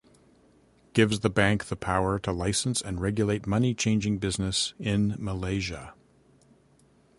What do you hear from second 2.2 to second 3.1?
license and